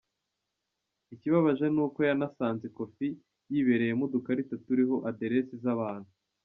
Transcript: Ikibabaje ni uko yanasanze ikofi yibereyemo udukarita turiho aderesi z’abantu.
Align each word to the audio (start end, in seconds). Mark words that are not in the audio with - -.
Ikibabaje 1.13 1.65
ni 1.75 1.81
uko 1.85 1.99
yanasanze 2.09 2.63
ikofi 2.69 3.05
yibereyemo 3.51 4.03
udukarita 4.05 4.55
turiho 4.65 4.95
aderesi 5.09 5.55
z’abantu. 5.63 6.09